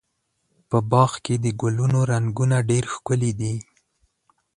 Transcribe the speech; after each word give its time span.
په 0.69 0.77
باغ 0.91 1.11
کې 1.25 1.35
د 1.43 1.45
ګلونو 1.61 1.99
رنګونه 2.11 2.57
ډېر 2.69 2.83
ښکلي 2.93 3.31
دي. 3.39 3.55